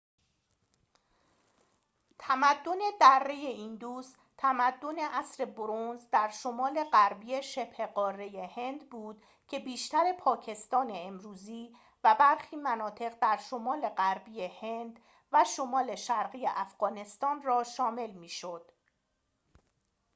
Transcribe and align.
تمدن 2.19 2.77
دره 3.01 3.33
ایندوس 3.33 4.13
تمدن 4.37 4.99
عصر 4.99 5.45
برنز 5.45 6.03
در 6.11 6.29
شمال 6.29 6.83
غربی 6.93 7.43
شبه 7.43 7.85
قاره 7.85 8.49
هند 8.55 8.89
بود 8.89 9.23
که 9.47 9.59
بیشتر 9.59 10.13
پاکستان 10.19 10.91
امروزی 10.95 11.75
و 12.03 12.15
برخی 12.19 12.55
مناطق 12.55 13.19
در 13.21 13.37
شمال 13.49 13.89
غربی 13.89 14.41
هند 14.43 14.99
و 15.31 15.43
شمال 15.55 15.95
شرقی 15.95 16.47
افغانستان 16.47 17.41
را 17.41 17.63
شامل 17.63 18.11
می 18.11 18.29
شد 18.29 18.71